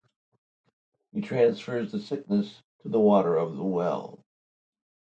He 1.13 1.21
transfers 1.21 1.91
the 1.91 1.99
sickness 1.99 2.63
to 2.79 2.89
the 2.89 2.99
water 2.99 3.35
of 3.35 3.55
the 3.55 3.63
well. 3.63 4.25